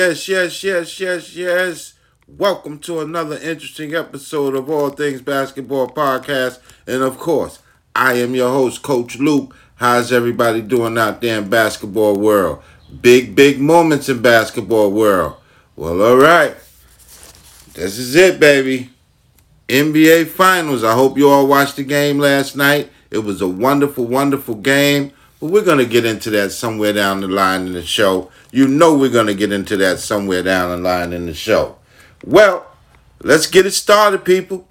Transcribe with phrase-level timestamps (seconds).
[0.00, 1.92] Yes, yes, yes, yes, yes.
[2.26, 6.58] Welcome to another interesting episode of All Things Basketball Podcast.
[6.86, 7.58] And of course,
[7.94, 9.54] I am your host, Coach Luke.
[9.74, 12.62] How's everybody doing out there in basketball world?
[13.02, 15.36] Big, big moments in basketball world.
[15.76, 16.56] Well, all right.
[17.74, 18.88] This is it, baby.
[19.68, 20.82] NBA Finals.
[20.82, 22.90] I hope you all watched the game last night.
[23.10, 25.12] It was a wonderful, wonderful game.
[25.40, 28.30] But we're going to get into that somewhere down the line in the show.
[28.52, 31.78] You know we're going to get into that somewhere down the line in the show.
[32.24, 32.66] Well,
[33.22, 34.68] let's get it started, people.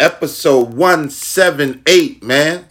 [0.00, 2.66] Episode 178, man.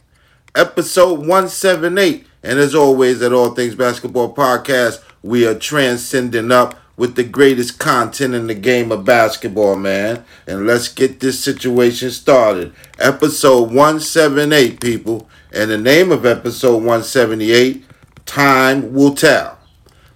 [0.54, 2.28] Episode 178.
[2.44, 7.80] And as always, at All Things Basketball Podcast, we are transcending up with the greatest
[7.80, 10.26] content in the game of basketball, man.
[10.48, 12.74] And let's get this situation started.
[12.98, 15.30] Episode 178, people.
[15.54, 17.86] And the name of episode 178,
[18.26, 19.60] Time Will Tell.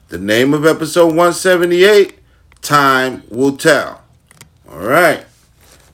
[0.10, 2.20] The name of episode 178,
[2.62, 4.02] Time Will Tell.
[4.70, 5.26] All right.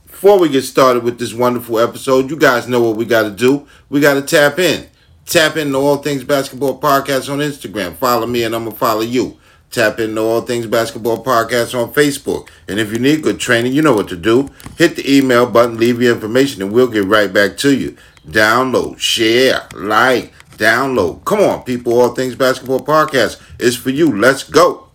[0.07, 3.29] Before we get started with this wonderful episode, you guys know what we got to
[3.29, 3.67] do.
[3.89, 4.87] We got to tap in.
[5.25, 7.95] Tap into All Things Basketball Podcast on Instagram.
[7.97, 9.37] Follow me and I'm going to follow you.
[9.71, 12.49] Tap into All Things Basketball Podcast on Facebook.
[12.67, 14.49] And if you need good training, you know what to do.
[14.77, 17.97] Hit the email button, leave your information, and we'll get right back to you.
[18.25, 21.23] Download, share, like, download.
[21.25, 21.99] Come on, people.
[21.99, 24.17] All Things Basketball Podcast is for you.
[24.17, 24.87] Let's go.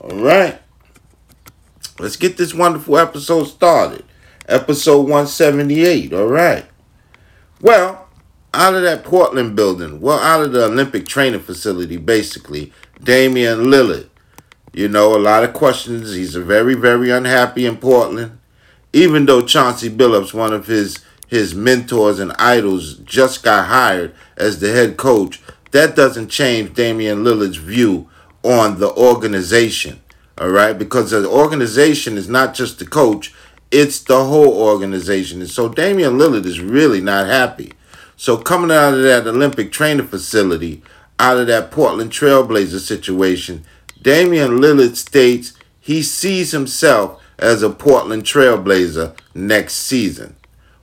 [0.00, 0.60] All right.
[1.98, 4.04] Let's get this wonderful episode started.
[4.48, 6.12] Episode 178.
[6.12, 6.64] All right.
[7.60, 8.07] Well,
[8.54, 14.08] out of that Portland building, well, out of the Olympic training facility, basically, Damian Lillard.
[14.72, 16.14] You know, a lot of questions.
[16.14, 18.38] He's very, very unhappy in Portland.
[18.92, 24.60] Even though Chauncey Billups, one of his his mentors and idols, just got hired as
[24.60, 25.42] the head coach,
[25.72, 28.08] that doesn't change Damian Lillard's view
[28.42, 30.00] on the organization.
[30.38, 33.34] All right, because the organization is not just the coach,
[33.70, 35.40] it's the whole organization.
[35.40, 37.72] And so Damian Lillard is really not happy.
[38.18, 40.82] So coming out of that Olympic training facility,
[41.20, 43.64] out of that Portland Trailblazer situation,
[44.02, 50.34] Damian Lillard states he sees himself as a Portland Trailblazer next season.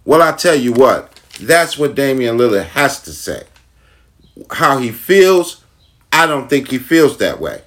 [0.05, 3.43] Well, I tell you what, that's what Damian Lillard has to say.
[4.51, 5.61] How he feels,
[6.13, 7.63] I don't think he feels that way.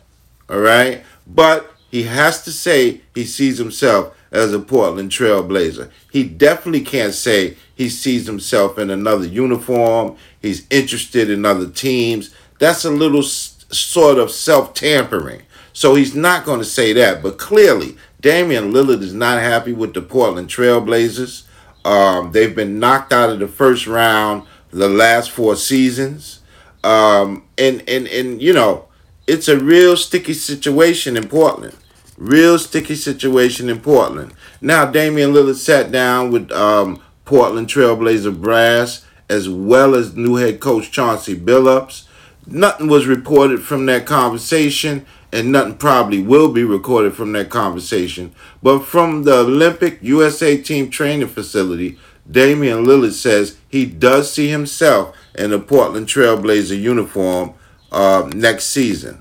[0.48, 1.04] All right?
[1.26, 5.90] But he has to say he sees himself as a Portland Trailblazer.
[6.10, 10.16] He definitely can't say he sees himself in another uniform.
[10.40, 12.34] He's interested in other teams.
[12.58, 15.42] That's a little s- sort of self tampering.
[15.72, 17.22] So he's not going to say that.
[17.22, 21.44] But clearly, Damian Lillard is not happy with the Portland Trailblazers.
[21.84, 26.40] Um, they've been knocked out of the first round the last four seasons.
[26.84, 28.88] Um, and, and, and, you know,
[29.26, 31.76] it's a real sticky situation in Portland.
[32.18, 34.34] Real sticky situation in Portland.
[34.60, 40.58] Now, Damian Lillard sat down with um, Portland Trailblazer brass as well as new head
[40.58, 42.06] coach Chauncey Billups.
[42.46, 48.34] Nothing was reported from that conversation, and nothing probably will be recorded from that conversation.
[48.62, 51.98] But from the Olympic USA team training facility,
[52.30, 57.54] Damian Lillard says he does see himself in a Portland Trailblazer uniform
[57.92, 59.20] uh, next season.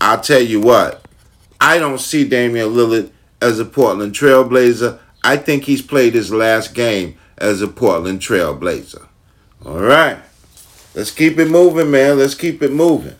[0.00, 1.04] I'll tell you what,
[1.60, 3.10] I don't see Damian Lillard
[3.40, 4.98] as a Portland Trailblazer.
[5.24, 9.06] I think he's played his last game as a Portland Trailblazer.
[9.64, 10.18] All right.
[10.94, 12.18] Let's keep it moving, man.
[12.18, 13.16] Let's keep it moving.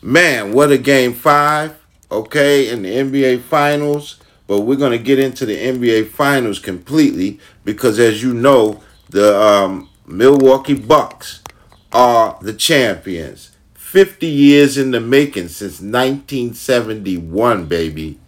[0.00, 1.78] Man, what a game five,
[2.10, 4.18] okay, in the NBA Finals.
[4.46, 9.40] But we're going to get into the NBA Finals completely because, as you know, the
[9.40, 11.42] um, Milwaukee Bucks
[11.92, 13.51] are the champions.
[13.92, 18.18] 50 years in the making since 1971, baby.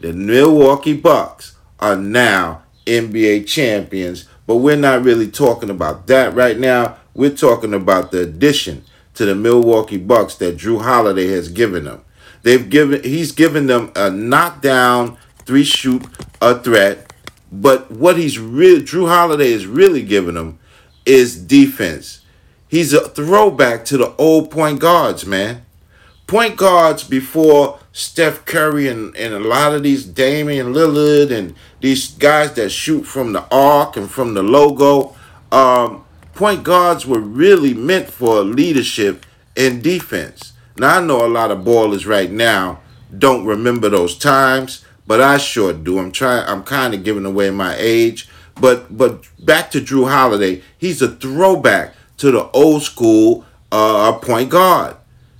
[0.00, 6.56] The Milwaukee Bucks are now NBA champions, but we're not really talking about that right
[6.56, 6.98] now.
[7.14, 8.84] We're talking about the addition
[9.14, 12.04] to the Milwaukee Bucks that Jrue Holiday has given them.
[12.44, 16.04] They've given he's given them a knockdown, three shoot,
[16.40, 17.12] a threat.
[17.50, 20.60] But what he's really Jrue Holiday is really giving them
[21.04, 22.17] is defense.
[22.68, 25.64] He's a throwback to the old point guards, man.
[26.26, 32.10] Point guards before Steph Curry and, and a lot of these Damian Lillard and these
[32.10, 35.16] guys that shoot from the arc and from the logo.
[35.50, 36.04] Um,
[36.34, 39.24] point guards were really meant for leadership
[39.56, 40.52] and defense.
[40.76, 42.80] Now I know a lot of ballers right now
[43.16, 45.98] don't remember those times, but I sure do.
[45.98, 46.46] I'm trying.
[46.46, 48.28] I'm kind of giving away my age,
[48.60, 50.62] but but back to Jrue Holiday.
[50.76, 54.96] He's a throwback to the old school uh, point guard.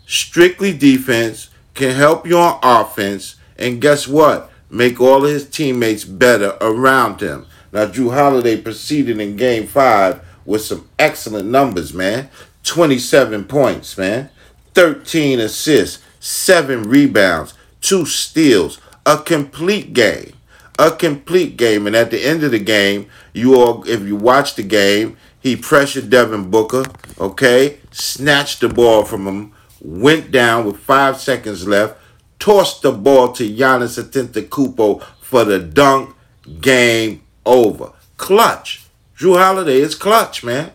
[0.06, 4.50] Strictly defense can help you on offense, and guess what?
[4.70, 7.46] Make all of his teammates better around him.
[7.72, 12.30] Now, Jrue Holiday proceeded in game five with some excellent numbers, man.
[12.64, 14.30] 27 points, man.
[14.74, 20.32] 13 assists, 7 rebounds, 2 steals, a complete game.
[20.78, 21.86] A complete game.
[21.86, 25.56] And at the end of the game, you all, if you watch the game, he
[25.56, 26.84] pressured Devin Booker,
[27.18, 27.78] okay?
[27.90, 31.98] Snatched the ball from him, went down with five seconds left,
[32.38, 36.14] tossed the ball to Giannis Antetokounmpo for the dunk.
[36.62, 37.92] Game over.
[38.16, 38.86] Clutch.
[39.18, 40.72] Jrue Holiday is clutch, man.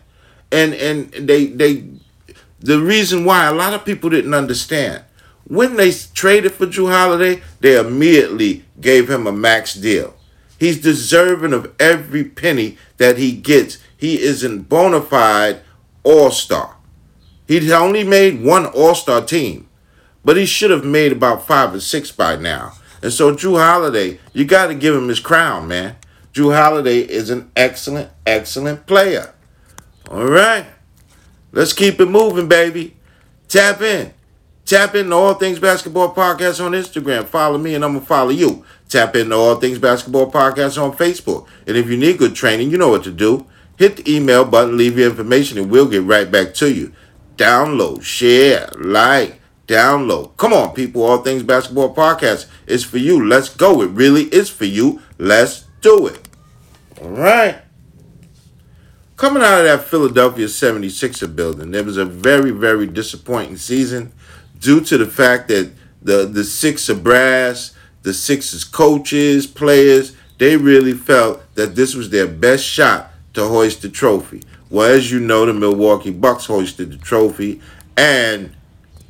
[0.51, 1.86] And and they they
[2.60, 5.04] the reason why a lot of people didn't understand
[5.45, 10.15] when they traded for Jrue Holiday, they immediately gave him a max deal.
[10.57, 13.77] He's deserving of every penny that he gets.
[14.03, 15.61] He is a bona fide
[16.03, 16.75] all star.
[17.47, 19.69] He'd only made one all star team,
[20.25, 22.73] but he should have made about five or six by now.
[23.01, 25.95] And so, Jrue Holiday, you got to give him his crown, man.
[26.33, 29.33] Jrue Holiday is an excellent, excellent player.
[30.11, 30.65] All right.
[31.53, 32.97] Let's keep it moving, baby.
[33.47, 34.13] Tap in.
[34.65, 37.23] Tap into All Things Basketball Podcast on Instagram.
[37.23, 38.65] Follow me and I'm going to follow you.
[38.89, 41.47] Tap into All Things Basketball Podcast on Facebook.
[41.65, 43.47] And if you need good training, you know what to do.
[43.78, 46.94] Hit the email button, leave your information, and we'll get right back to you.
[47.38, 50.38] Download, share, like, download.
[50.38, 51.04] Come on, people.
[51.04, 53.25] All Things Basketball Podcast is for you.
[53.25, 53.81] Let's go.
[53.81, 55.02] It really is for you.
[55.18, 56.28] Let's do it.
[57.02, 57.62] All right.
[59.16, 64.12] Coming out of that Philadelphia 76er building, it was a very, very disappointing season
[64.60, 65.72] due to the fact that
[66.02, 72.28] the the Sixer brass, the Sixers coaches, players, they really felt that this was their
[72.28, 74.41] best shot to hoist the trophy.
[74.69, 77.62] Well, as you know, the Milwaukee Bucks hoisted the trophy,
[77.95, 78.56] and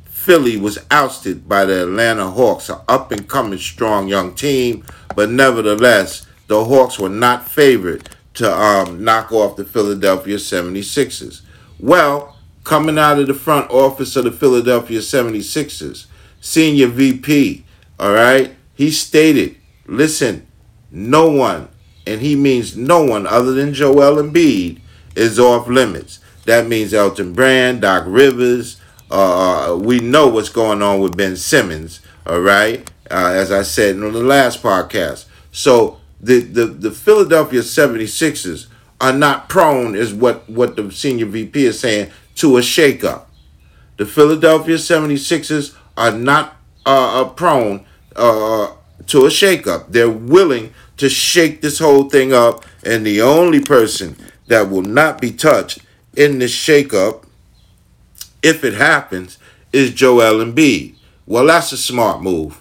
[0.04, 4.84] Philly was ousted by the Atlanta Hawks, an up and coming strong young team.
[5.14, 11.42] But nevertheless, the Hawks were not favored to um, knock off the Philadelphia 76ers.
[11.78, 16.06] Well, coming out of the front office of the Philadelphia 76ers,
[16.40, 17.64] senior VP,
[17.98, 19.56] all right, he stated,
[19.86, 20.46] listen,
[20.90, 21.68] no one,
[22.06, 24.80] and he means no one other than Joel Embiid,
[25.16, 26.20] is off limits.
[26.44, 28.80] That means Elton Brand, Doc Rivers.
[29.10, 33.94] Uh, we know what's going on with Ben Simmons, all right, uh, as I said
[33.94, 35.26] in the last podcast.
[35.52, 38.66] So the, the, the Philadelphia 76ers
[39.00, 43.26] are not prone, is what, what the senior VP is saying, to a shakeup.
[43.96, 47.86] The Philadelphia 76ers are not uh, uh, prone
[48.16, 48.72] uh,
[49.06, 49.86] to a shakeup.
[49.88, 55.20] They're willing to shake this whole thing up, and the only person that will not
[55.20, 55.80] be touched
[56.16, 57.24] in this shakeup,
[58.42, 59.38] if it happens,
[59.72, 60.94] is Joel Embiid.
[61.26, 62.60] Well, that's a smart move.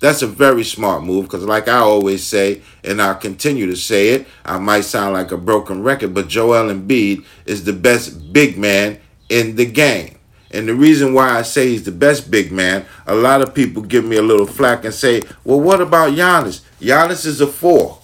[0.00, 4.10] That's a very smart move because, like I always say, and I'll continue to say
[4.10, 8.58] it, I might sound like a broken record, but Joel Embiid is the best big
[8.58, 9.00] man
[9.30, 10.18] in the game.
[10.54, 13.82] And the reason why I say he's the best big man, a lot of people
[13.82, 16.62] give me a little flack and say, well, what about Giannis?
[16.80, 17.98] Giannis is a four.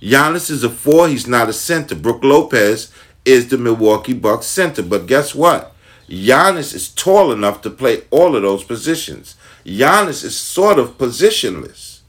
[0.00, 1.08] Giannis is a four.
[1.08, 1.94] He's not a center.
[1.94, 2.92] Brook Lopez
[3.24, 4.82] is the Milwaukee Bucks center.
[4.82, 5.74] But guess what?
[6.08, 9.36] Giannis is tall enough to play all of those positions.
[9.64, 12.00] Giannis is sort of positionless.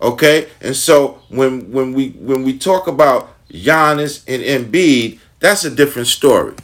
[0.00, 0.48] Okay?
[0.60, 6.08] And so when when we when we talk about Giannis and Embiid, that's a different
[6.08, 6.54] story.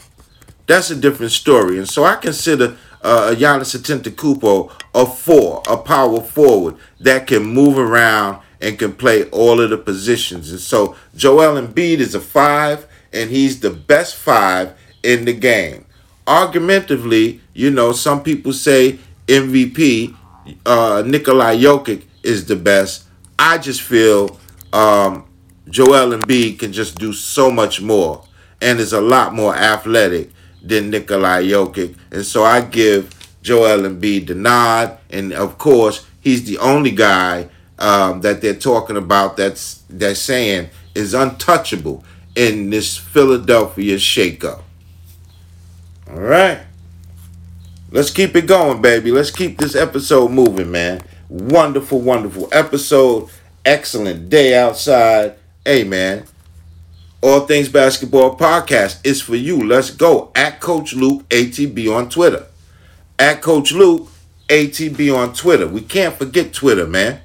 [0.66, 1.78] That's a different story.
[1.78, 7.78] And so I consider uh, Giannis Antetokounmpo a four, a power forward that can move
[7.78, 10.50] around and can play all of the positions.
[10.50, 15.84] And so Joel Embiid is a five, and he's the best five in the game.
[16.26, 20.16] Argumentatively, you know, some people say MVP
[20.64, 23.04] uh, Nikolai Jokic is the best.
[23.38, 24.38] I just feel
[24.72, 25.26] um,
[25.68, 28.24] Joel Embiid can just do so much more
[28.60, 30.30] and is a lot more athletic
[30.66, 31.96] than Nikolai Jokic.
[32.10, 34.98] And so I give Joel Embiid the nod.
[35.10, 40.70] And of course, he's the only guy um, that they're talking about that's that's saying
[40.94, 42.04] is untouchable
[42.34, 44.62] in this Philadelphia shakeup.
[46.10, 46.60] All right.
[47.90, 49.10] Let's keep it going, baby.
[49.10, 51.02] Let's keep this episode moving, man.
[51.28, 53.28] Wonderful, wonderful episode.
[53.64, 55.36] Excellent day outside.
[55.64, 56.24] Hey, man.
[57.22, 59.66] All Things Basketball Podcast is for you.
[59.66, 60.30] Let's go.
[60.34, 62.46] At Coach Luke ATB on Twitter.
[63.18, 64.08] At Coach Luke
[64.48, 65.66] ATB on Twitter.
[65.66, 67.20] We can't forget Twitter, man.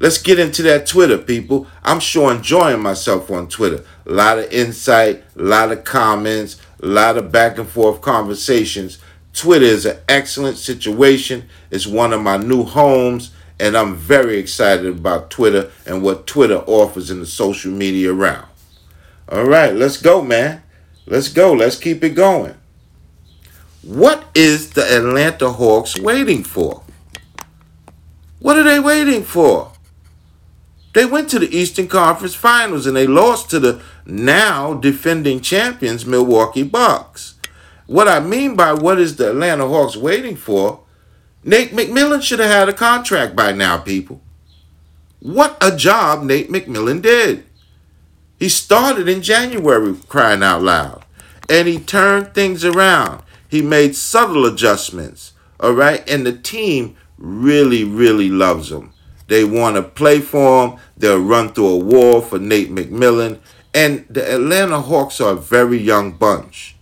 [0.00, 1.66] Let's get into that Twitter, people.
[1.82, 3.84] I'm sure enjoying myself on Twitter.
[4.06, 8.98] A lot of insight, a lot of comments, a lot of back and forth conversations
[9.38, 11.48] Twitter is an excellent situation.
[11.70, 13.30] It's one of my new homes,
[13.60, 18.47] and I'm very excited about Twitter and what Twitter offers in the social media realm.
[19.30, 20.62] All right, let's go, man.
[21.06, 21.52] Let's go.
[21.52, 22.54] Let's keep it going.
[23.82, 26.82] What is the Atlanta Hawks waiting for?
[28.40, 29.72] What are they waiting for?
[30.94, 36.06] They went to the Eastern Conference Finals and they lost to the now defending champions
[36.06, 37.34] Milwaukee Bucks.
[37.86, 40.80] What I mean by what is the Atlanta Hawks waiting for?
[41.44, 44.20] Nate McMillan should have had a contract by now, people.
[45.20, 47.47] What a job Nate McMillan did.
[48.38, 51.04] He started in January crying out loud
[51.48, 53.22] and he turned things around.
[53.48, 56.08] He made subtle adjustments, all right?
[56.08, 58.92] And the team really, really loves him.
[59.26, 60.78] They want to play for him.
[60.96, 63.38] They'll run through a wall for Nate McMillan.
[63.74, 66.76] And the Atlanta Hawks are a very young bunch.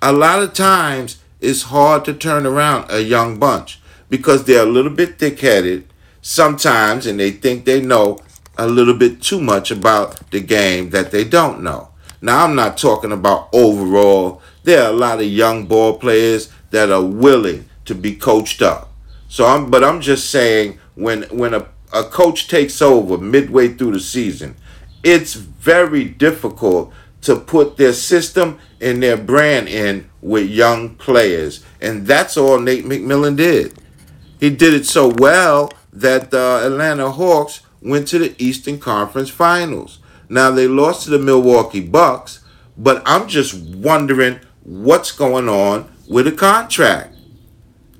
[0.00, 4.66] A lot of times, it's hard to turn around a young bunch because they're a
[4.66, 5.88] little bit thick headed
[6.20, 8.18] sometimes and they think they know
[8.58, 11.90] a little bit too much about the game that they don't know.
[12.20, 14.42] Now, I'm not talking about overall.
[14.64, 18.92] There are a lot of young ball players that are willing to be coached up.
[19.28, 23.92] So I'm, but I'm just saying when when a, a coach takes over midway through
[23.92, 24.56] the season,
[25.04, 32.06] it's very difficult to put their system and their brand in with young players, and
[32.06, 33.78] that's all Nate McMillan did.
[34.40, 39.98] He did it so well that the Atlanta Hawks went to the Eastern Conference Finals.
[40.28, 42.44] Now they lost to the Milwaukee Bucks,
[42.76, 47.14] but I'm just wondering what's going on with a contract.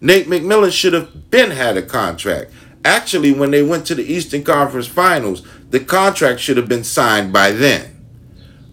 [0.01, 2.53] Nate McMillan should have been had a contract.
[2.85, 7.33] Actually, when they went to the Eastern Conference Finals, the contract should have been signed
[7.33, 8.07] by then.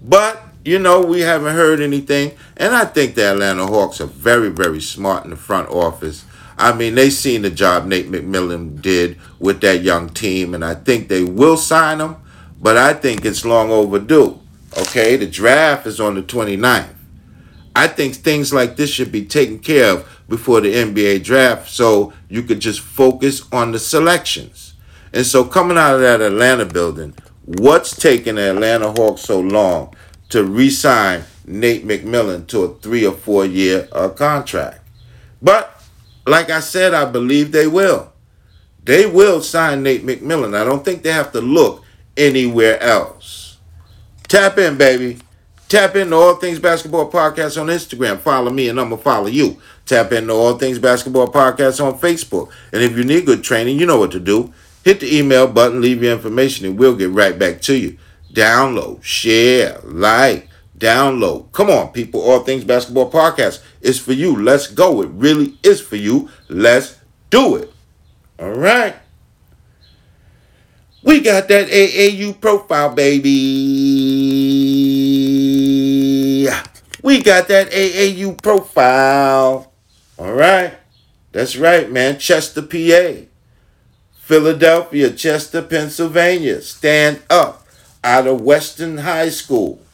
[0.02, 2.34] But, you know, we haven't heard anything.
[2.56, 6.26] And I think the Atlanta Hawks are very, very smart in the front office.
[6.58, 10.76] I mean, they seen the job Nate McMillan did with that young team, and I
[10.76, 12.16] think they will sign him
[12.66, 14.40] but I think it's long overdue.
[14.76, 16.96] Okay, the draft is on the 29th.
[17.76, 22.14] I think things like this should be taken care of before the NBA draft so
[22.30, 24.74] you could just focus on the selections.
[25.14, 29.94] And so, coming out of that Atlanta building, what's taking the Atlanta Hawks so long
[30.30, 34.82] to re sign Nate McMillan to a three or four year uh, contract?
[35.42, 35.75] But,
[36.26, 38.12] like I said, I believe they will.
[38.84, 40.56] They will sign Nate McMillan.
[40.56, 41.84] I don't think they have to look
[42.16, 43.58] anywhere else.
[44.28, 45.20] Tap in, baby.
[45.68, 48.20] Tap into All Things Basketball Podcast on Instagram.
[48.20, 49.60] Follow me and I'm going to follow you.
[49.86, 52.52] Tap into All Things Basketball Podcast on Facebook.
[52.72, 54.54] And if you need good training, you know what to do.
[54.84, 57.98] Hit the email button, leave your information, and we'll get right back to you.
[58.34, 61.52] Download, share, like, download.
[61.52, 62.22] Come on, people.
[62.22, 64.36] All Things Basketball Podcast is for you.
[64.36, 65.02] Let's go.
[65.02, 66.30] It really is for you.
[66.50, 67.72] Let's do it.
[68.40, 68.96] All right.
[71.04, 73.30] We got that AAU profile, baby.
[77.04, 79.72] We got that AAU profile.
[80.18, 80.74] All right.
[81.32, 82.18] That's right, man.
[82.18, 83.28] Chester, PA.
[84.14, 86.62] Philadelphia, Chester, Pennsylvania.
[86.62, 87.68] Stand up
[88.04, 89.85] out of Western High School.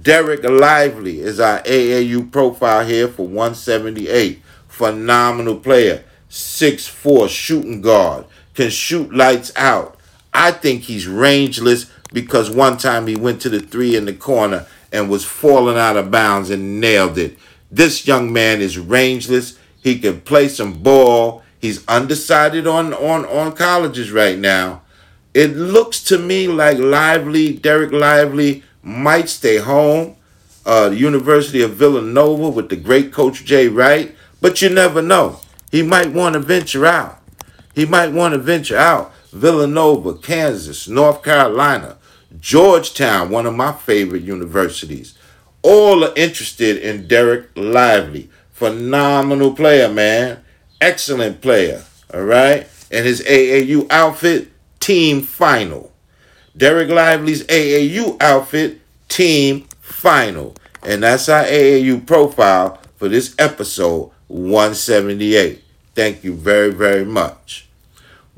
[0.00, 4.42] Dereck Lively is our AAU profile here for 178.
[4.68, 6.04] Phenomenal player.
[6.30, 8.24] 6'4 shooting guard.
[8.54, 9.98] Can shoot lights out
[10.38, 14.66] I think he's rangeless because one time he went to the three in the corner
[14.92, 17.36] and was falling out of bounds and nailed it.
[17.72, 19.58] This young man is rangeless.
[19.82, 21.42] He can play some ball.
[21.58, 24.82] He's undecided on, on, on colleges right now.
[25.34, 30.16] It looks to me like Lively, Dereck Lively, might stay home.
[30.64, 35.40] Uh, the University of Villanova with the great coach Jay Wright, but you never know.
[35.70, 37.22] He might want to venture out.
[37.74, 39.12] He might want to venture out.
[39.32, 41.96] Villanova, Kansas, North Carolina,
[42.40, 45.16] Georgetown, one of my favorite universities.
[45.62, 48.30] All are interested in Dereck Lively.
[48.52, 50.42] Phenomenal player, man.
[50.80, 51.84] Excellent player.
[52.12, 52.66] All right.
[52.90, 54.48] And his AAU outfit,
[54.80, 55.92] team final.
[56.56, 58.77] Dereck Lively's AAU outfit,
[59.08, 60.54] team final.
[60.82, 65.62] And that's our AAU profile for this episode 178.
[65.94, 67.68] Thank you very, very much.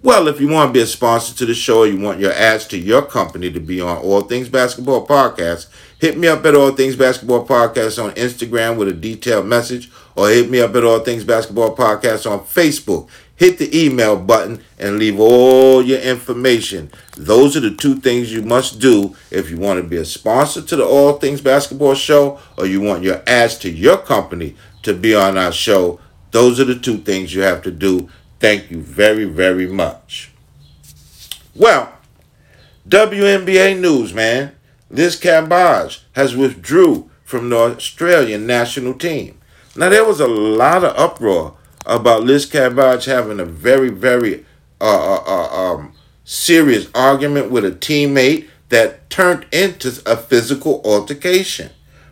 [0.03, 2.67] Well, if you want to be a sponsor to the show, you want your ads
[2.69, 5.67] to your company to be on All Things Basketball Podcast,
[5.99, 10.31] hit me up at All Things Basketball Podcast on Instagram with a detailed message, or
[10.31, 13.11] hit me up at All Things Basketball Podcast on Facebook.
[13.40, 16.92] Hit the email button and leave all your information.
[17.16, 20.62] Those are the two things you must do if you want to be a sponsor
[20.62, 24.54] to the All Things Basketball Show, or you want your ads to your company
[24.85, 25.99] to be on our show.
[26.30, 28.09] Those are the two things you have to do
[28.40, 30.32] Thank you very, very much.
[31.54, 31.92] Well,
[32.88, 34.52] WNBA news, man.
[34.88, 39.38] Liz Cambage has withdrew from the Australian national team.
[39.76, 44.45] Now there was a lot of uproar about Liz Cambage having a very, very
[44.81, 45.93] uh, uh, uh, um,
[46.25, 51.71] serious argument with a teammate that turned into a physical altercation.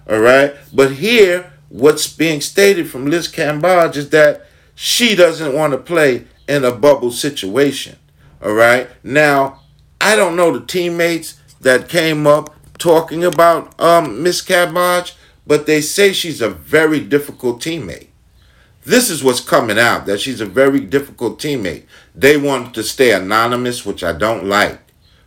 [0.08, 5.72] All right, but here, what's being stated from Liz Cambage is that she doesn't want
[5.72, 7.96] to play in a bubble situation.
[8.42, 9.60] All right, now
[10.00, 15.14] I don't know the teammates that came up talking about um, Miss Cambage,
[15.46, 18.07] but they say she's a very difficult teammate.
[18.88, 21.84] This is what's coming out that she's a very difficult teammate.
[22.14, 24.80] They want to stay anonymous, which I don't like.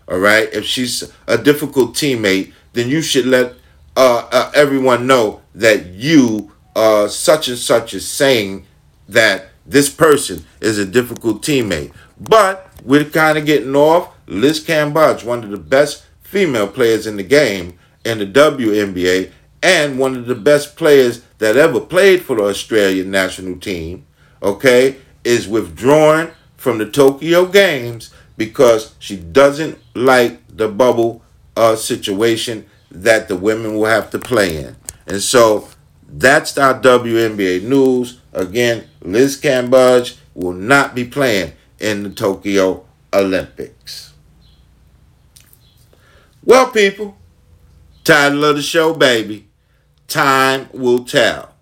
[0.08, 0.50] All right.
[0.52, 3.54] If she's a difficult teammate, then you should let
[3.96, 8.66] uh, uh, everyone know that you, uh, such and such, is saying
[9.08, 11.94] that this person is a difficult teammate.
[12.20, 14.10] But we're kind of getting off.
[14.26, 19.32] Liz Cambage, one of the best female players in the game in the WNBA,
[19.64, 24.06] and one of the best players that ever played for the Australian national team,
[24.42, 31.24] okay, is withdrawing from the Tokyo Games because she doesn't like the bubble
[31.56, 34.76] uh, situation that the women will have to play in.
[35.08, 35.68] And so
[36.08, 38.20] that's our WNBA news.
[38.34, 44.14] Again, Liz Cambage will not be playing in the Tokyo Olympics.
[46.44, 47.18] Well, people,
[48.04, 49.48] title of the show, baby.
[50.12, 51.54] Time will tell.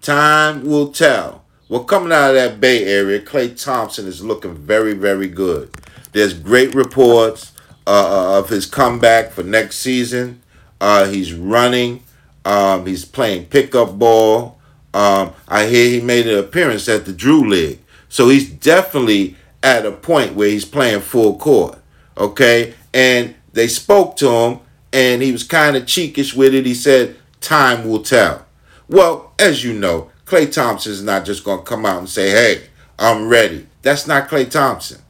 [0.00, 1.44] Time will tell.
[1.68, 5.74] Well, coming out of that Bay Area, Klay Thompson is looking very, very good.
[6.12, 7.52] There's great reports
[7.86, 10.40] uh, of his comeback for next season.
[10.80, 12.02] Uh, he's running.
[12.46, 14.58] Um, he's playing pickup ball.
[14.94, 17.80] Um, I hear he made an appearance at the Drew League.
[18.08, 21.78] So he's definitely at a point where he's playing full court.
[22.16, 22.72] Okay?
[22.94, 24.60] And they spoke to him,
[24.94, 26.64] and he was kind of cheekish with it.
[26.64, 28.44] He said, Time will tell.
[28.88, 32.30] Well, as you know, Klay Thompson is not just going to come out and say,
[32.30, 32.66] hey,
[32.98, 33.68] I'm ready.
[33.82, 35.00] That's not Klay Thompson.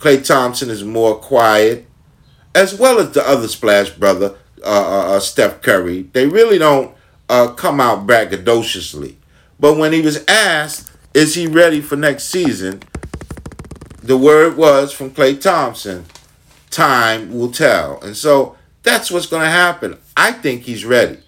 [0.00, 1.86] Klay Thompson is more quiet,
[2.52, 6.10] as well as the other Splash brother, uh, uh, uh, Steph Curry.
[6.12, 6.96] They really don't
[7.28, 9.14] uh, come out braggadociously.
[9.60, 12.82] But when he was asked, is he ready for next season?
[14.02, 16.06] The word was from Klay Thompson,
[16.70, 18.00] time will tell.
[18.00, 19.96] And so that's what's going to happen.
[20.16, 21.18] I think he's ready.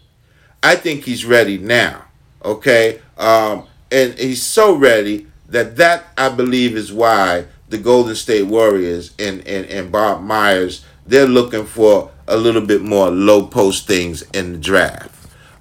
[0.62, 2.04] I think he's ready now.
[2.44, 8.44] Okay, um, and he's so ready that that I believe is why the Golden State
[8.44, 13.86] Warriors and and, and Bob Myers they're looking for a little bit more low post
[13.86, 15.12] things in the draft.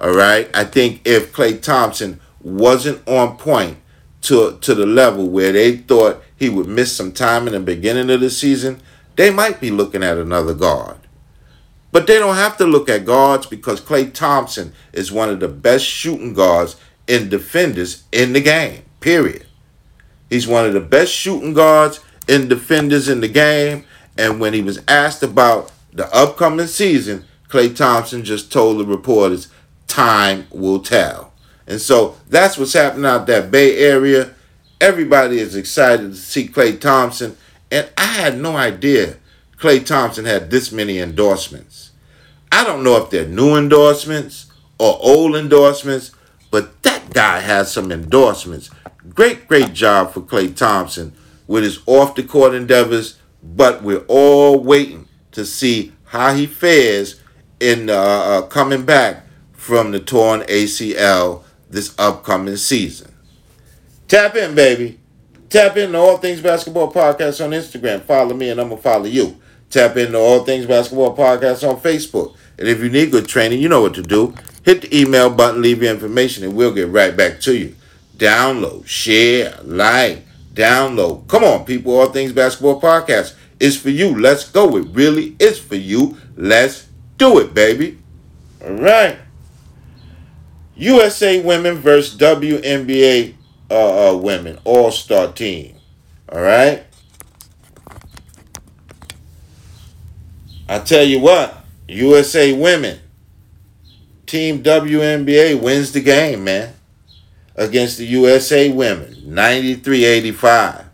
[0.01, 3.77] All right, I think if Klay Thompson wasn't on point
[4.23, 8.09] to to the level where they thought he would miss some time in the beginning
[8.09, 8.81] of the season,
[9.15, 10.97] they might be looking at another guard.
[11.95, 15.47] But they don't have to look at guards because Klay Thompson is one of the
[15.47, 16.75] best shooting guards
[17.07, 19.45] and defenders in the game, period.
[20.29, 23.85] He's one of the best shooting guards and defenders in the game.
[24.17, 29.47] And when he was asked about the upcoming season, Klay Thompson just told the reporters,
[29.87, 31.31] time will tell.
[31.65, 34.33] And so that's what's happening out that Bay Area.
[34.81, 37.37] Everybody is excited to see Klay Thompson.
[37.71, 39.15] And I had no idea
[39.57, 41.84] Klay Thompson had this many endorsements.
[42.55, 44.45] I don't know if they're new endorsements
[44.79, 46.11] or old endorsements,
[46.51, 48.69] but that guy has some endorsements.
[49.09, 51.13] Great, great job for Klay Thompson
[51.47, 57.21] with his off the court endeavors, but we're all waiting to see how he fares
[57.59, 63.13] in uh, uh, coming back from the torn ACL this upcoming season.
[64.07, 64.97] Tap in, baby.
[65.49, 68.01] Tap in to All Things Basketball Podcast on Instagram.
[68.03, 69.41] Follow me and I'm going to follow you.
[69.69, 72.37] Tap into All Things Basketball Podcast on Facebook.
[72.57, 74.33] And if you need good training, you know what to do.
[74.63, 77.75] Hit the email button, leave your information, and we'll get right back to you.
[78.17, 81.27] Download, share, like, download.
[81.27, 81.99] Come on, people.
[81.99, 84.19] All Things Basketball Podcast is for you.
[84.19, 84.77] Let's go.
[84.77, 86.17] It really is for you.
[86.35, 86.87] Let's
[87.17, 87.99] do it, baby.
[88.63, 89.19] All right.
[90.75, 93.35] USA Women versus WNBA
[93.69, 95.75] uh, uh, Women All Star Team.
[96.31, 96.83] All right.
[100.67, 101.64] I tell you what.
[101.87, 102.99] USA Women,
[104.25, 106.73] Team WNBA wins the game, man,
[107.55, 110.85] against the USA Women, 93 85.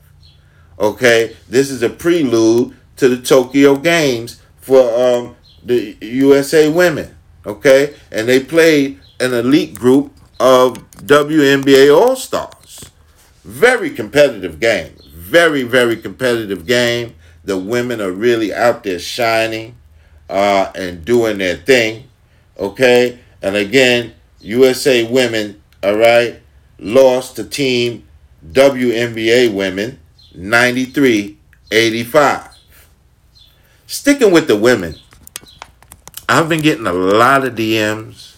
[0.80, 7.16] Okay, this is a prelude to the Tokyo Games for um, the USA Women.
[7.46, 12.92] Okay, and they played an elite group of WNBA All Stars.
[13.44, 14.94] Very competitive game.
[15.14, 17.16] Very, very competitive game.
[17.44, 19.78] The women are really out there shining
[20.32, 22.08] uh, and doing their thing.
[22.58, 23.20] Okay?
[23.42, 26.40] And again, USA women, all right,
[26.80, 28.08] lost to team
[28.52, 30.00] WNBA women
[30.34, 31.38] 93
[31.72, 32.48] 85.
[33.86, 34.96] Sticking with the women,
[36.28, 38.36] I've been getting a lot of DMs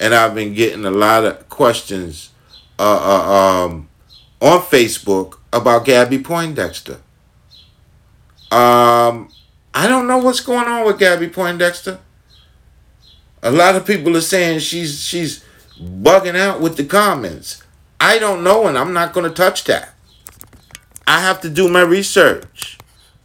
[0.00, 2.30] and I've been getting a lot of questions
[2.78, 3.88] uh, uh, um,
[4.40, 6.98] on Facebook about Cappie Pondexter.
[8.50, 9.30] Um,
[9.74, 11.98] I don't know what's going on with Cappie Pondexter.
[13.42, 15.44] A lot of people are saying she's she's
[15.78, 17.62] bugging out with the comments.
[18.00, 19.94] I don't know, and I'm not going to touch that.
[21.08, 22.78] I have to do my research.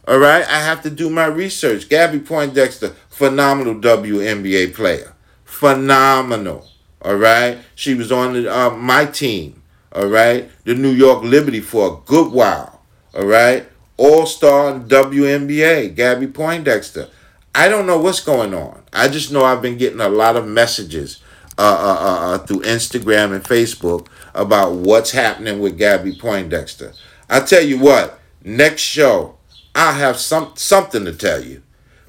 [0.08, 1.88] All right, I have to do my research.
[1.88, 6.66] Cappie Pondexter, phenomenal WNBA player, phenomenal.
[7.02, 9.62] All right, she was on the, uh, my team.
[9.92, 12.82] All right, the New York Liberty for a good while.
[13.14, 13.69] All right,
[14.00, 17.10] All Star WNBA, Cappie Pondexter.
[17.54, 18.82] I don't know what's going on.
[18.94, 21.20] I just know I've been getting a lot of messages
[21.58, 26.96] uh, uh, uh, uh through Instagram and Facebook about what's happening with Cappie Pondexter.
[27.28, 29.36] I tell you what, next show
[29.74, 31.62] I have some something to tell you.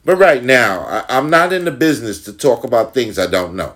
[0.06, 3.54] But right now, I, I'm not in the business to talk about things I don't
[3.54, 3.76] know.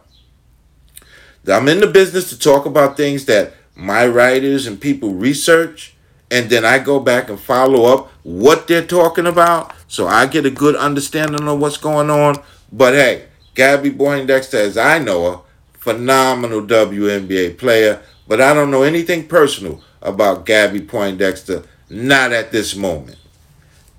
[1.45, 5.94] I'm in the business to talk about things that my writers and people research,
[6.35, 10.45] and then I go back and follow up what they're talking about so I get
[10.45, 12.43] a good understanding of what's going on.
[12.73, 15.39] But hey, Cappie Pondexter, as I know her,
[15.79, 22.75] phenomenal WNBA player, but I don't know anything personal about Cappie Pondexter, not at this
[22.75, 23.17] moment.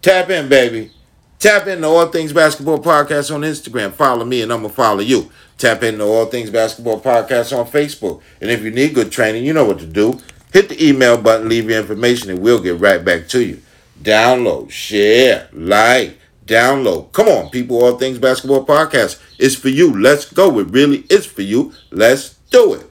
[0.03, 0.90] Tap in, baby.
[1.38, 3.94] Tap into All Things Basketball Podcast on Instagram.
[3.94, 5.31] Follow me and I'm going to follow you.
[5.57, 8.20] Tap into All Things Basketball Podcast on Facebook.
[8.42, 10.20] And if you need good training, you know what to do.
[10.57, 13.61] Hit the email button, leave your information, and we'll get right back to you.
[14.01, 17.12] Download, share, like, download.
[17.12, 17.85] Come on, people.
[17.85, 20.01] All Things Basketball Podcast is for you.
[20.01, 20.59] Let's go.
[20.59, 21.75] It really is for you.
[21.90, 22.90] Let's do it.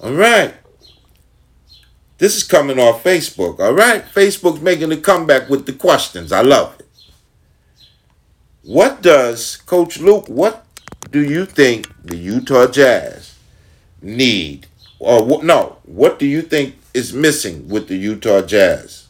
[0.00, 0.54] All right.
[2.16, 4.02] This is coming off Facebook, all right?
[4.02, 6.32] Facebook's making a comeback with the questions.
[6.32, 6.86] I love it.
[8.62, 10.64] What does, Coach Luke, what
[11.10, 13.34] do you think the Utah Jazz
[14.00, 14.68] need?
[14.98, 19.08] Or no, what do you think is missing with the Utah Jazz?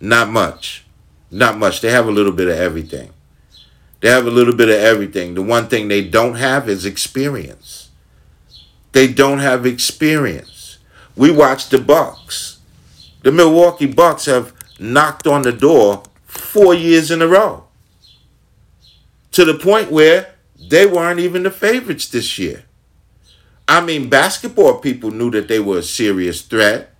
[0.00, 0.84] Not much.
[1.30, 1.82] Not much.
[1.82, 3.10] They have a little bit of everything.
[4.00, 5.34] They have a little bit of everything.
[5.34, 7.90] The one thing they don't have is experience.
[8.92, 10.78] They don't have experience.
[11.16, 12.58] We watched the Bucks.
[13.22, 17.64] The Milwaukee Bucks have knocked on the door four years in a row.
[19.32, 22.64] To the point where they weren't even the favorites this year.
[23.68, 26.94] I mean, basketball people knew that they were a serious threat,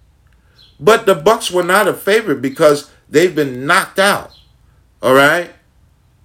[0.79, 4.31] but the Bucks were not a favorite because they've been knocked out.
[5.03, 5.51] All right?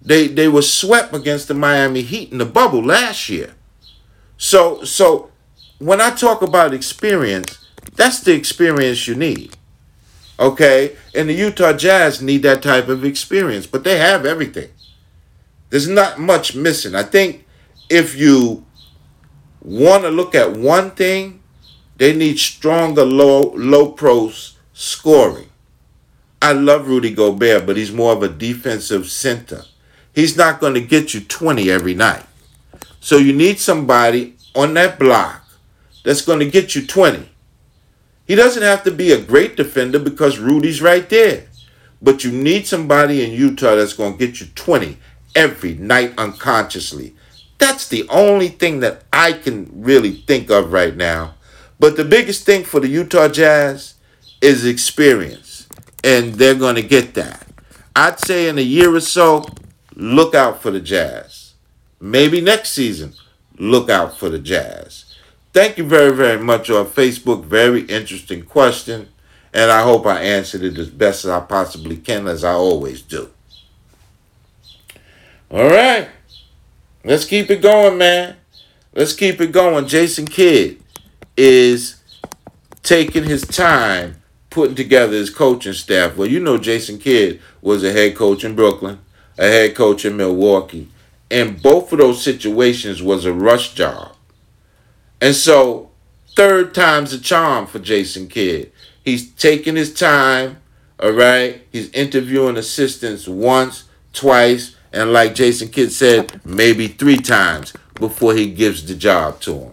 [0.02, 3.54] They they were swept against the Miami Heat in the bubble last year.
[4.38, 5.32] So so
[5.80, 9.58] when I talk about experience, that's the experience you need.
[10.40, 10.96] Okay?
[11.16, 14.70] And the Utah Jazz need that type of experience, but they have everything.
[15.70, 16.96] There's not much missing.
[16.96, 17.46] I think
[17.90, 18.66] if you
[19.68, 21.42] want to look at one thing,
[21.98, 25.50] they need stronger low low pros scoring.
[26.42, 29.64] I love Rudy Gobert, but he's more of a defensive center.
[30.14, 32.26] He's not going to get you 20 every night.
[33.00, 35.44] So you need somebody on that block
[36.04, 37.30] that's going to get you 20.
[38.26, 41.48] He doesn't have to be a great defender because Rudy's right there.
[42.02, 44.98] But you need somebody in Utah that's going to get you 20
[45.36, 47.16] every night unconsciously.
[47.58, 51.36] That's the only thing that I can really think of right now.
[51.80, 53.96] But the biggest thing for the Utah Jazz
[54.42, 55.68] is experience.
[56.04, 57.48] And they're going to get that.
[57.96, 59.46] I'd say in a year or so,
[59.96, 61.54] look out for the Jazz.
[62.00, 63.14] Maybe next season,
[63.58, 65.06] look out for the Jazz.
[65.52, 67.44] Thank you very, very much on Facebook.
[67.44, 69.10] Very interesting question.
[69.54, 73.02] And I hope I answered it as best as I possibly can, as I always
[73.02, 73.32] do.
[75.50, 76.10] All right.
[77.08, 78.36] Let's keep it going, man.
[78.94, 79.88] Let's keep it going.
[79.88, 80.84] Jason Kidd
[81.38, 82.02] is
[82.84, 86.18] taking his time putting together his coaching staff.
[86.18, 89.00] Well, you know, Jason Kidd was a head coach in Brooklyn,
[89.38, 90.90] a head coach in Milwaukee.
[91.32, 94.14] And both of those situations was a rush job.
[95.22, 95.92] And so,
[96.36, 98.74] third time's a charm for Jason Kidd.
[99.02, 100.58] He's taking his time,
[101.00, 101.62] all right?
[101.72, 108.52] He's interviewing assistants once, twice, and like Jason Kidd said, maybe three times before he
[108.52, 109.72] gives the job to him.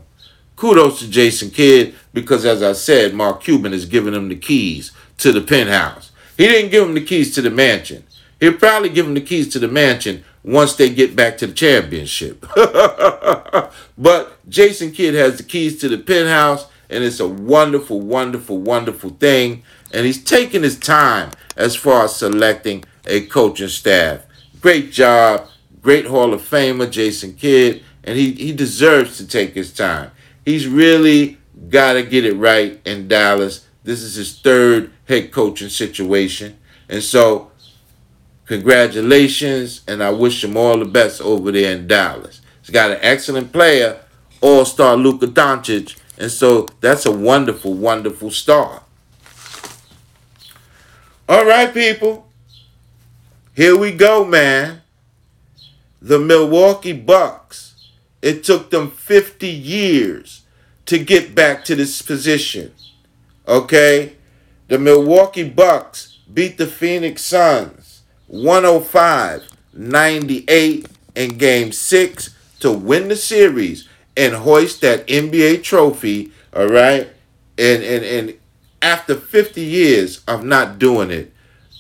[0.57, 4.93] Kudos to Jason Kidd because, as I said, Mark Cuban is giving him the keys
[5.19, 6.13] to the penthouse.
[6.37, 8.05] He didn't give him the keys to the mansion.
[8.41, 11.53] He'll probably give him the keys to the mansion once they get back to the
[11.53, 12.45] championship.
[13.99, 19.11] but Jason Kidd has the keys to the penthouse, and it's a wonderful, wonderful, wonderful
[19.11, 19.63] thing.
[19.93, 24.23] And he's taking his time as far as selecting a coaching staff.
[24.65, 25.49] Great job.
[25.83, 27.85] Great Hall of Famer, Jason Kidd.
[28.03, 30.11] And he, he deserves to take his time.
[30.43, 31.37] He's really
[31.69, 33.67] got to get it right in Dallas.
[33.83, 36.57] This is his third head coaching situation.
[36.89, 37.51] And so
[38.47, 42.43] Congratulations, and I wish him all the best over there in Dallas.
[42.61, 44.01] He's got an excellent player,
[44.43, 48.83] All Star Luka Doncic, and so that's a wonderful, wonderful start.
[51.27, 52.29] All right, people.
[53.55, 54.83] Here we go, man.
[56.03, 57.91] The Milwaukee Bucks.
[58.21, 60.43] It took them 50 years
[60.87, 62.73] to get back to this position.
[63.47, 64.17] Okay?
[64.69, 73.17] The Milwaukee Bucks beat the Phoenix Suns 105 98 in game six to win the
[73.17, 77.09] series and hoist that NBA trophy, all right?
[77.59, 78.35] And and and
[78.81, 81.33] after 50 years of not doing it,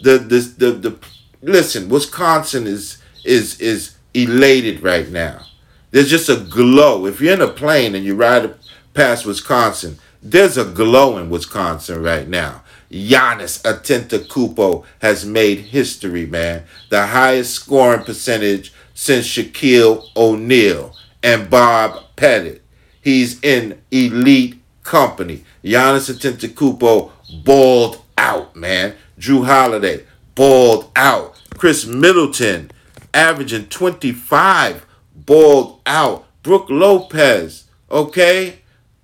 [0.02, 0.98] the the the, the
[1.44, 5.46] listen, Wisconsin is is is elated right now.
[5.90, 7.06] There's just a glow.
[7.06, 8.54] If you're in a plane and you ride
[8.94, 12.62] past Wisconsin, there's a glow in Wisconsin right now.
[12.90, 16.64] Giannis Antetokounmpo has made history, man.
[16.90, 22.62] The highest scoring percentage since Shaquille O'Neal and Bob Pettit.
[23.00, 25.44] He's in elite company.
[25.64, 27.10] Giannis Antetokounmpo
[27.44, 28.94] balled out, man.
[29.18, 31.40] Jrue Holiday balled out.
[31.56, 32.70] Khris Middleton
[33.12, 36.26] averaging 25 balled out.
[36.42, 38.60] Brook Lopez, okay,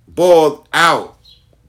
[0.07, 1.17] balled out.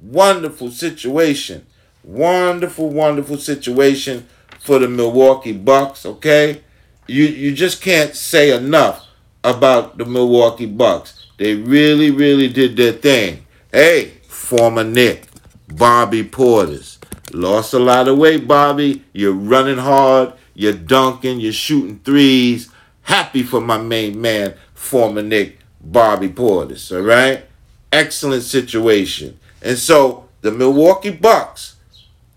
[0.01, 1.67] Wonderful situation.
[2.05, 4.27] Wonderful, wonderful situation
[4.59, 6.63] for the Milwaukee Bucks, okay?
[7.07, 9.07] You you just can't say enough
[9.45, 11.27] about the Milwaukee Bucks.
[11.39, 13.47] They really, really did their thing.
[13.73, 15.27] Hey, former Knick,
[15.69, 16.99] Bobby Portis.
[17.33, 19.05] Lost a lot of weight, Bobby.
[19.13, 20.33] You're running hard.
[20.55, 21.41] You're dunking.
[21.41, 22.69] You're shooting threes.
[23.03, 26.95] Happy for my main man, former Knick Bobby Portis.
[26.95, 27.45] All right?
[27.91, 29.39] Excellent situation.
[29.61, 31.77] And so the Milwaukee Bucks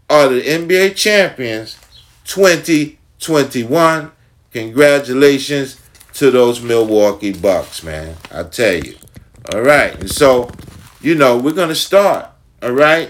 [0.09, 1.77] are the NBA champions
[2.25, 4.11] 2021.
[4.51, 5.81] Congratulations
[6.13, 8.15] to those Milwaukee Bucks, man.
[8.31, 8.95] I tell you.
[9.53, 9.93] All right.
[9.99, 10.49] And so,
[11.01, 12.29] you know, we're going to start.
[12.63, 13.09] All right.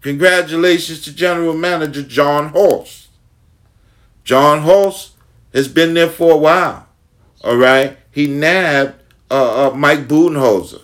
[0.00, 3.08] Congratulations to General Manager Jon Horst.
[4.24, 5.12] Jon Horst
[5.52, 6.86] has been there for a while.
[7.42, 7.98] All right.
[8.10, 8.94] He nabbed
[9.30, 10.82] uh, uh, Mike Budenholzer.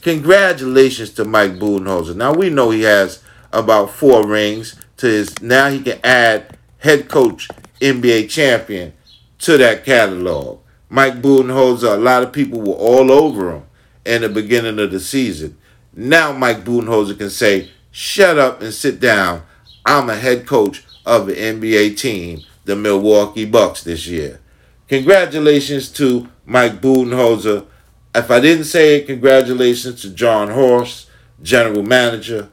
[0.00, 2.16] Congratulations to Mike Budenholzer.
[2.16, 3.22] Now we know he has
[3.52, 5.40] about four rings to his.
[5.40, 7.48] Now he can add head coach,
[7.80, 8.92] NBA champion
[9.38, 10.60] to that catalog.
[10.88, 13.62] Mike Budenholzer, a lot of people were all over him
[14.04, 15.56] in the beginning of the season.
[15.94, 19.42] Now Mike Budenholzer can say, shut up and sit down.
[19.86, 24.40] I'm a head coach of the NBA team, the Milwaukee Bucks this year.
[24.88, 27.66] Congratulations to Mike Budenholzer.
[28.14, 31.08] If I didn't say it, congratulations to Jon Horst,
[31.42, 32.48] general manager.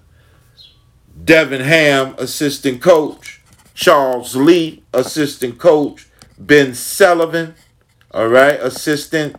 [1.23, 3.41] Darvin Ham, assistant coach.
[3.73, 6.07] Charles Lee, assistant coach.
[6.37, 7.55] Ben Sullivan,
[8.11, 9.35] all right, assistant.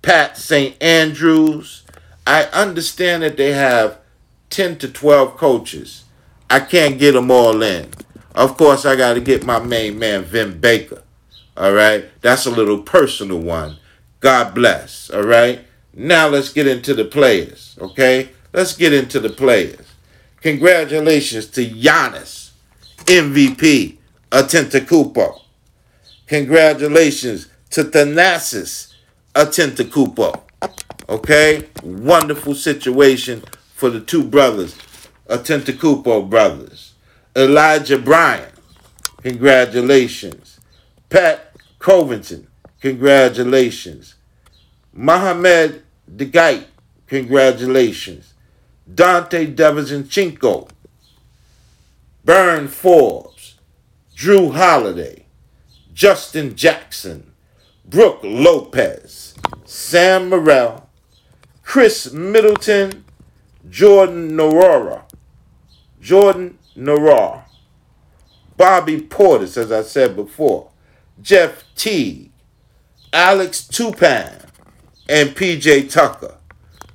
[0.00, 0.80] Pat St.
[0.82, 1.84] Andrews.
[2.26, 3.98] I understand that they have
[4.50, 6.04] 10 to 12 coaches.
[6.50, 7.90] I can't get them all in.
[8.34, 11.02] Of course, I got to get my main man, Vin Baker.
[11.56, 13.78] All right, that's a little personal one.
[14.20, 15.10] God bless.
[15.10, 17.76] All right, now let's get into the players.
[17.80, 19.86] Okay, let's get into the players.
[20.40, 22.52] Congratulations to Giannis,
[23.06, 23.96] MVP,
[24.30, 25.40] Antetokounmpo.
[26.28, 28.94] Congratulations to Thanasis
[29.34, 30.42] Antetokounmpo.
[31.08, 33.42] Okay, wonderful situation
[33.78, 34.76] for the two brothers,
[35.30, 36.94] Antetokounmpo brothers.
[37.36, 38.52] Elijah Bryant,
[39.22, 40.58] congratulations.
[41.08, 42.48] Pat Connaughton,
[42.80, 44.16] congratulations.
[44.92, 46.64] Mohamed Diakite,
[47.06, 48.34] congratulations.
[48.92, 50.68] Donte DiVincenzo,
[52.24, 53.60] Bryn Forbes,
[54.16, 55.24] Jrue Holiday,
[55.94, 57.30] Justin Jackson,
[57.84, 60.88] Brook Lopez, Sam Merrill,
[61.62, 63.04] Khris Middleton,
[63.70, 65.02] Jordan Nwora,
[66.00, 67.42] Jordan Nwora,
[68.56, 70.70] Bobby Portis, as I said before,
[71.20, 72.30] Jeff Teague,
[73.12, 74.48] Alex Toupane,
[75.08, 76.36] and PJ Tucker.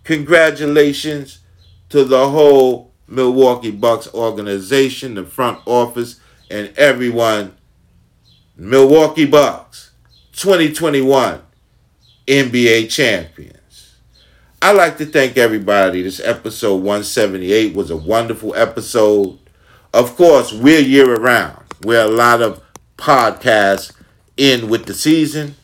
[0.04, 1.40] Congratulations
[1.90, 7.56] to the whole Milwaukee Bucks organization, the front office, and everyone.
[8.56, 9.92] Milwaukee Bucks
[10.34, 11.42] 2021
[12.28, 13.63] NBA champions.
[14.64, 16.04] I'd like to thank everybody.
[16.04, 19.38] This episode 178 was a wonderful episode.
[19.94, 21.62] Of course, we're year around.
[21.84, 22.64] We're a lot of
[22.98, 23.92] podcasts
[24.38, 25.56] in with the season.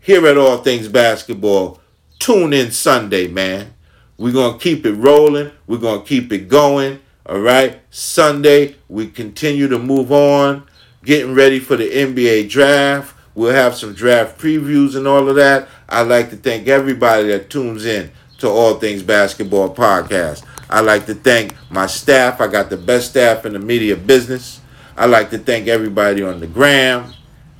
[0.00, 1.78] Here at All Things Basketball,
[2.18, 3.72] tune in Sunday, man.
[4.18, 5.52] We're going to keep it rolling.
[5.68, 6.98] We're going to keep it going.
[7.26, 7.78] All right.
[7.90, 10.66] Sunday, we continue to move on,
[11.04, 13.14] getting ready for the NBA draft.
[13.36, 15.68] We'll have some draft previews and all of that.
[15.88, 20.44] I'd like to thank everybody that tunes in to All Things Basketball Podcast.
[20.68, 22.40] I'd like to thank my staff.
[22.40, 24.60] I got the best staff in the media business.
[24.96, 27.12] I'd like to thank everybody on the gram,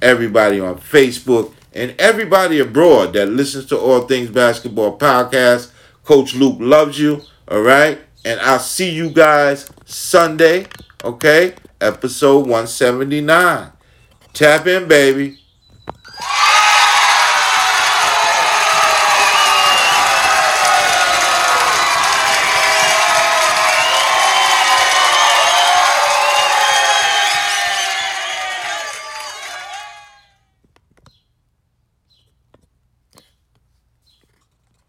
[0.03, 5.71] everybody on Facebook, and everybody abroad that listens to All Things Basketball Podcast.
[6.05, 7.23] Coach Luke loves you.
[7.49, 8.01] All right.
[8.25, 10.67] And I'll see you guys Sunday.
[11.05, 11.55] Okay.
[11.81, 13.73] Episode 179.
[14.33, 15.39] Tap in, baby.